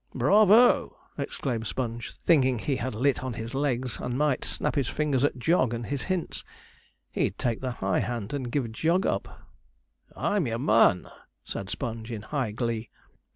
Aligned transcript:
'Bravo!' 0.15 0.97
exclaimed 1.19 1.67
Sponge, 1.67 2.15
thinking 2.15 2.57
he 2.57 2.77
had 2.77 2.95
lit 2.95 3.23
on 3.23 3.33
his 3.33 3.53
legs, 3.53 3.99
and 3.99 4.17
might 4.17 4.43
snap 4.43 4.73
his 4.73 4.89
fingers 4.89 5.23
at 5.23 5.37
Jog 5.37 5.75
and 5.75 5.85
his 5.85 6.05
hints. 6.09 6.43
He'd 7.11 7.37
take 7.37 7.61
the 7.61 7.69
high 7.73 7.99
hand, 7.99 8.33
and 8.33 8.51
give 8.51 8.71
Jog 8.71 9.05
up. 9.05 9.43
'I'm 10.15 10.47
your 10.47 10.57
man!' 10.57 11.11
said 11.43 11.69
Sponge, 11.69 12.11
in 12.11 12.23
high 12.23 12.49
glee. 12.51 12.89